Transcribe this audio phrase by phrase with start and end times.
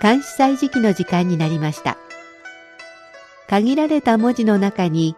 [0.00, 1.98] 監視祭時期の時間になりました。
[3.48, 5.16] 限られた文字の中に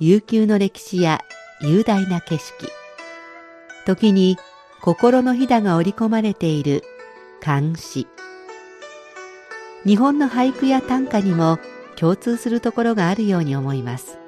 [0.00, 1.20] 悠久の歴史や
[1.60, 2.68] 雄大な景色
[3.86, 4.36] 時に
[4.80, 6.82] 心のひだが織り込まれている
[7.40, 8.08] 漢詩
[9.84, 11.58] 日本の俳句や短歌にも
[11.96, 14.18] 共通するところがあるように思います。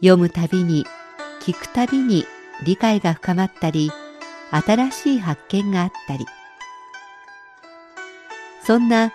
[0.00, 0.84] 読むたびに
[1.40, 2.24] 聞くたびに
[2.64, 3.90] 理解が深まったり
[4.50, 6.26] 新しい発見があったり
[8.64, 9.12] そんな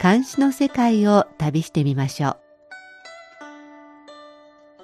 [0.00, 2.36] 監視の世界を旅してみましょう。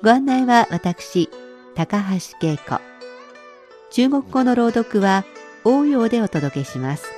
[0.02, 1.28] ご案内は私
[1.74, 2.80] 高橋恵子。
[3.90, 5.24] 中国語の朗読は
[5.64, 7.17] 応用でお届けします。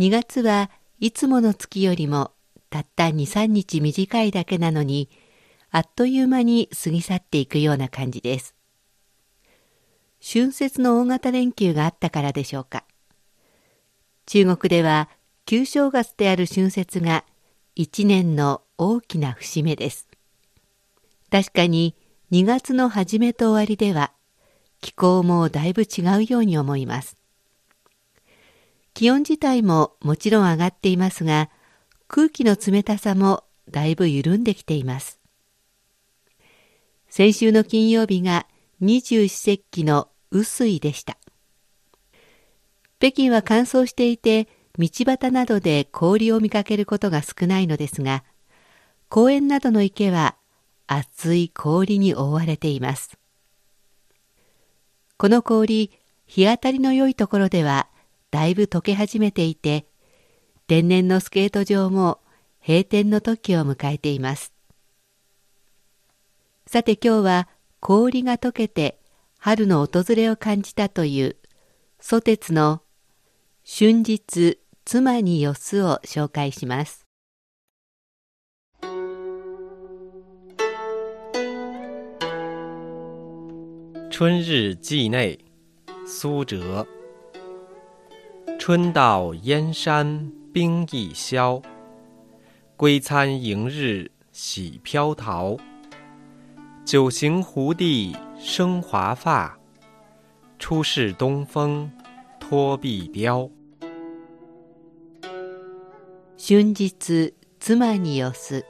[0.00, 2.32] 2月はいつもの月よりも
[2.70, 5.10] たった2、3日短いだけなのに、
[5.70, 8.54] あっという間に過ぎ去っていくような感じです。
[10.26, 12.84] 春節の大型連休があったからでしょうか。
[14.24, 15.10] 中国では
[15.44, 17.26] 旧正月である春節が
[17.74, 20.08] 一年の大きな節目です。
[21.30, 21.94] 確かに
[22.32, 24.12] 2月の初めと終わりでは
[24.80, 27.19] 気候もだいぶ違うように思います。
[29.00, 31.48] 気温自体ももちろん上がっていますが、
[32.06, 35.18] 空気の冷たさもだいぶ緩んできています。
[37.08, 38.46] 先週の金曜日が
[38.78, 41.16] 二十四節気の雨水でした。
[42.98, 48.22] 北京は乾燥していて、道端などで氷を見かけることが少ないのですが、
[49.08, 50.36] 公園などの池は
[50.86, 53.18] 厚い氷に覆われています。
[55.16, 55.90] この氷、
[56.26, 57.88] 日当たりの良いところでは
[58.30, 59.86] だいぶ溶け始めていて、
[60.66, 62.20] 天然のスケート場も
[62.66, 64.52] 閉店の時を迎えています。
[66.66, 67.48] さて今日は
[67.80, 69.00] 氷が溶けて
[69.38, 71.36] 春の訪れを感じたという
[71.98, 72.82] 蘇鉄の
[73.64, 77.06] 春日妻によすを紹介します。
[84.12, 85.44] 春日记内
[86.06, 86.99] 苏辙
[88.59, 91.61] 春到燕山冰亦消，
[92.75, 95.57] 归餐迎日喜飘陶。
[96.85, 99.57] 九行胡地生华发，
[100.59, 101.91] 初试东风
[102.39, 103.49] 脱碧貂。
[106.37, 108.63] 春日妻によす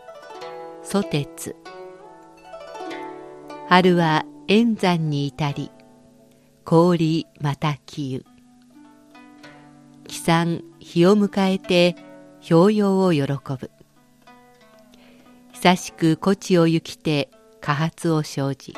[0.82, 1.56] 蘇鉄
[3.68, 5.72] 春は円山に至り
[6.64, 8.24] 氷またきゆ
[10.21, 11.97] 帰参日を迎えて
[12.51, 13.71] 表揚を喜ぶ。
[15.53, 17.31] 久しく古地を行きて
[17.63, 18.75] 過発を生じ。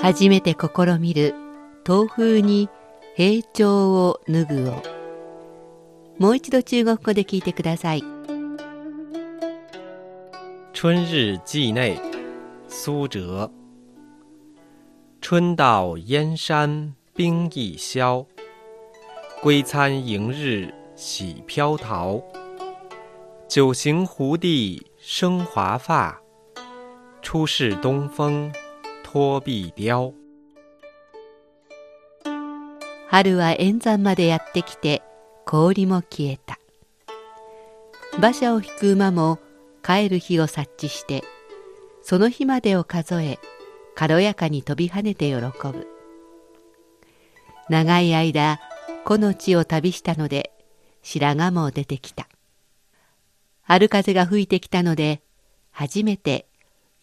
[0.00, 1.34] 初めて試みる
[1.86, 2.68] 東風に
[3.14, 4.82] 平調を脱ぐを。
[6.18, 8.02] もう一度中国語で聞いてください。
[10.74, 12.00] 春日记内
[12.68, 13.50] 苏辙
[15.20, 18.35] 春到燕山冰亦消。
[19.46, 22.20] 归餐迎日喜飘陶，
[23.48, 26.20] 九行胡地生华发，
[27.22, 28.50] 初试东风
[29.04, 30.12] 脱碧貂。
[33.08, 35.04] 春は円山までやってきて
[35.44, 36.58] 氷も消えた。
[38.18, 39.38] 馬車を引く馬も
[39.80, 41.22] 帰る日を察知して
[42.02, 43.38] その日までを数え
[43.94, 45.86] 軽やかに飛び跳ねて喜ぶ。
[47.68, 48.58] 長い間
[49.06, 50.50] この地を旅したので
[51.00, 52.26] 白髪も出てきた。
[53.62, 55.22] 春風が吹いてきたので
[55.70, 56.48] 初めて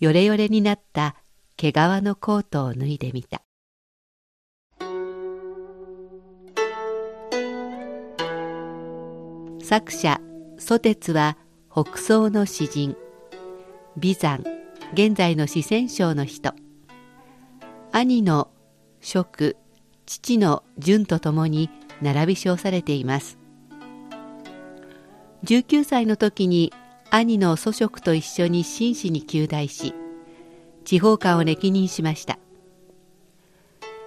[0.02, 1.16] よれよれになった
[1.56, 3.42] 毛皮のコートを脱いでみた。
[9.64, 10.20] 作者
[10.60, 11.38] 蘇鉄は
[11.72, 12.98] 北宋の詩人
[13.96, 14.44] 美山
[14.92, 16.54] 現在の四川省の人
[17.94, 18.50] 兄の
[19.00, 19.56] 職
[20.06, 21.70] 父の順とともに
[22.04, 23.38] 並び称されています。
[25.46, 26.72] 19歳の時に
[27.10, 29.94] 兄の祖職と一緒に紳士に旧大し
[30.86, 32.40] 地方官を歴任しました。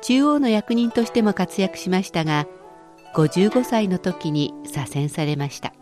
[0.03, 2.47] 中央の役人としても活躍しましたが
[3.15, 5.73] 55歳の時に左遷されました。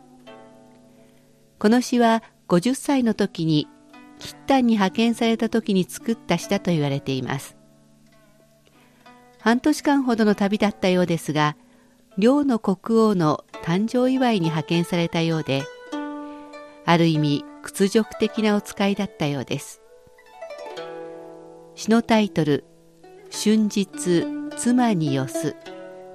[1.58, 3.68] この詩は50歳の時に
[4.20, 7.56] 筆端に派遣された時に作った詩だと言われています。
[9.40, 11.56] 半年間ほどの旅だったようですが
[12.16, 15.64] 両の国王の誕生祝いに派遣されたようで、
[16.84, 19.80] ある意味屈辱的なお使いだったようです。
[21.74, 22.64] 詩のタイトル
[23.32, 23.88] 「春日
[24.56, 25.56] 妻によす」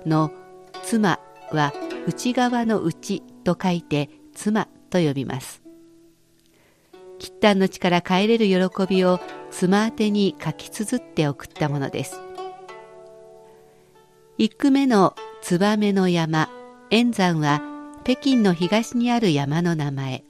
[0.05, 0.31] の
[0.83, 1.19] 「妻」
[1.51, 1.73] は
[2.07, 5.61] 内側の内と書いて妻と呼びます。
[7.17, 9.19] 吉丹の地から帰れる喜びを
[9.51, 12.28] 妻宛に書き綴って送ったものです。
[14.41, 16.47] 一句目の燕の山、
[16.91, 17.61] 円山は
[18.05, 20.23] 北京の東にある山の名前。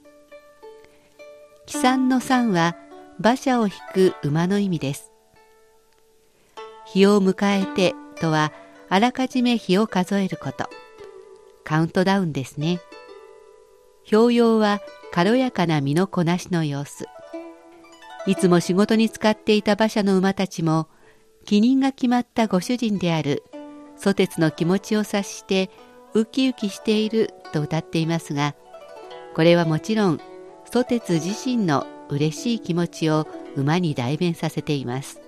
[1.64, 2.76] 帰山の山は
[3.20, 5.12] 馬車を引く馬の意味です。
[6.86, 8.52] 日を迎えてとは
[8.88, 10.68] あらかじめ日を数えること。
[11.62, 12.80] カウントダウンですね。
[14.10, 14.80] 表用は
[15.12, 17.06] 軽やかな身のこなしの様子。
[18.26, 20.88] いつも仕事に使っていた馬車の馬たちも、
[21.44, 23.44] 帰任が決まったご主人である
[24.00, 25.70] 蘇鉄の気持ちを察して
[26.14, 28.54] ウキウキしていると歌っていますが、
[29.34, 30.20] これはもちろん
[30.64, 35.20] 蘇鉄自身の嬉しい気持ちを馬に代弁させています。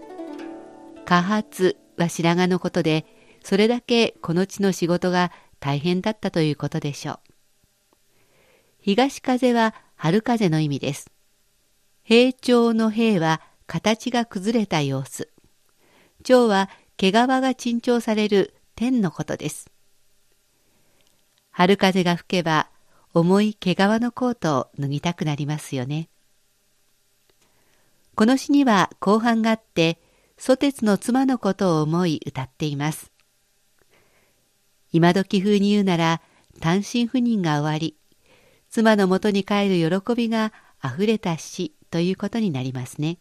[1.04, 3.04] 過発は白髪のことで、
[3.44, 7.18] それだけこの地の仕事が大変だったということでしょう。
[8.80, 11.12] 東風は春風の意味です。
[12.04, 15.28] 平調の平は形が崩れた様子。
[16.24, 19.70] 蝶は毛皮が珍重される天のことです。
[21.50, 22.68] 春風が吹けば
[23.14, 26.08] 重い毛皮のコートを脱ぎたくなりますよね。
[28.14, 29.98] この詩には後半があって、
[30.38, 33.12] 蘇鉄の妻のことを思い歌っています。
[34.92, 36.20] 今時風に言うなら、
[36.60, 37.96] 単身赴任が終わり、
[38.70, 43.18] 妻のもとに帰る喜びがあふれた死ということになりますね。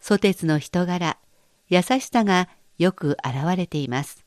[0.00, 1.18] 蘇鉄の人柄、
[1.68, 2.48] 優しさが
[2.78, 4.23] よく現れています。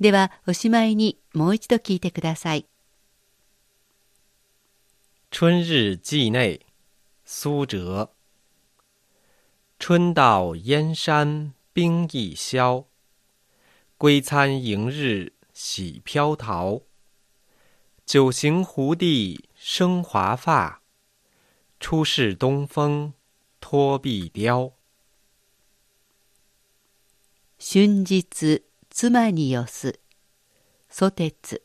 [0.00, 2.66] では、おしまいにもう一度聞いてください。
[5.30, 6.60] 春日记内，
[7.24, 8.10] 苏辙。
[9.78, 12.86] 春到燕山冰亦消，
[13.98, 16.82] 归餐迎日喜飘陶。
[18.06, 20.82] 九行胡地生华发，
[21.80, 23.14] 初试东风
[23.60, 24.72] 脱碧貂。
[27.58, 28.22] 春日
[28.96, 29.98] 妻によす
[30.88, 31.62] 蘇鉄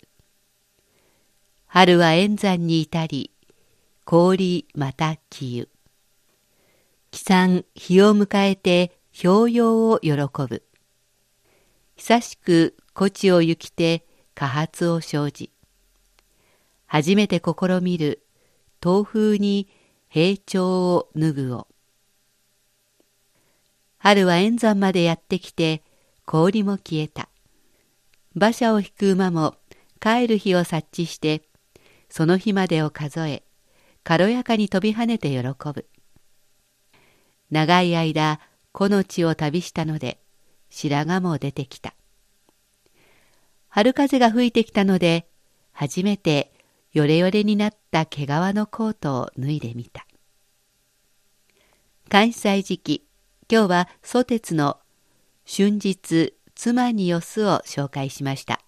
[1.67, 3.31] 春は円山に至り
[4.03, 5.69] 氷またきゆ
[7.11, 10.13] 帰参日を迎えて表揚を喜
[10.47, 10.63] ぶ。
[11.97, 15.51] 久しく古地を行きて過発を生じ。
[16.87, 18.23] 初めて試みる
[18.81, 19.69] 東風に
[20.07, 21.67] 平調を脱ぐを。
[23.99, 25.83] 春は円山までやってきて
[26.31, 27.27] 氷も消えた。
[28.35, 29.55] 馬車を引く馬も
[29.99, 31.41] 帰る日を察知して
[32.07, 33.41] その日までを数え
[34.03, 35.39] 軽やかに飛び跳ねて喜
[35.73, 35.87] ぶ。
[37.49, 38.39] 長い間
[38.71, 40.19] この地を旅したので
[40.69, 41.95] 白髪も出てきた。
[43.67, 45.27] 春風が吹いてきたので
[45.71, 46.53] 初めて
[46.93, 50.05] よれよれになった毛皮のコートを脱いでみた。
[52.07, 53.07] 関西時期、
[53.51, 54.77] 今日は蘇鉄の
[55.51, 58.61] 春日妻によすを紹介しました。